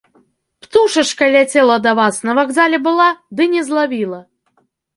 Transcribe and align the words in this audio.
Птушачкай 0.65 1.29
ляцела 1.35 1.75
да 1.85 1.91
вас, 2.01 2.15
на 2.29 2.35
вакзале 2.41 2.81
была, 2.89 3.09
ды 3.41 3.49
не 3.55 3.61
злавіла. 3.71 4.21